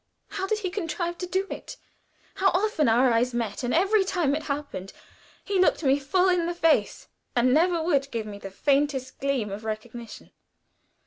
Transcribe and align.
How 0.29 0.47
did 0.47 0.57
he 0.57 0.71
contrive 0.71 1.19
to 1.19 1.27
do 1.27 1.45
it? 1.51 1.77
How 2.33 2.49
often 2.55 2.89
our 2.89 3.11
eyes 3.13 3.35
met, 3.35 3.61
and 3.61 3.71
every 3.71 4.03
time 4.03 4.33
it 4.33 4.41
happened 4.45 4.93
he 5.43 5.59
looked 5.59 5.83
me 5.83 5.99
full 5.99 6.27
in 6.27 6.47
the 6.47 6.55
face, 6.55 7.07
and 7.35 7.53
never 7.53 7.83
would 7.83 8.09
give 8.09 8.25
me 8.25 8.39
the 8.39 8.49
faintest 8.49 9.19
gleam 9.19 9.51
of 9.51 9.63
recognition! 9.63 10.31